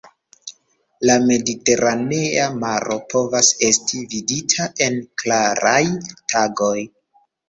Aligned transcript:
La 1.07 1.15
Mediteranea 1.25 2.47
Maro 2.63 2.97
povas 3.13 3.49
esti 3.67 4.01
vidita 4.13 4.67
en 4.87 4.97
klaraj 5.25 5.75
tagoj. 6.35 6.73